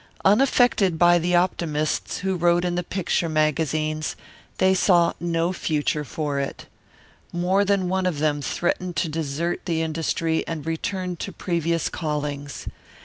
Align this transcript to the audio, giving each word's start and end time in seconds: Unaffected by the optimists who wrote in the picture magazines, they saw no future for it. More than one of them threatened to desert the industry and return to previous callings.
Unaffected 0.25 0.97
by 0.97 1.19
the 1.19 1.35
optimists 1.35 2.17
who 2.21 2.35
wrote 2.35 2.65
in 2.65 2.73
the 2.73 2.81
picture 2.81 3.29
magazines, 3.29 4.15
they 4.57 4.73
saw 4.73 5.13
no 5.19 5.53
future 5.53 6.03
for 6.03 6.39
it. 6.39 6.65
More 7.31 7.63
than 7.63 7.87
one 7.87 8.07
of 8.07 8.17
them 8.17 8.41
threatened 8.41 8.95
to 8.95 9.09
desert 9.09 9.65
the 9.65 9.83
industry 9.83 10.43
and 10.47 10.65
return 10.65 11.17
to 11.17 11.31
previous 11.31 11.87
callings. 11.87 12.67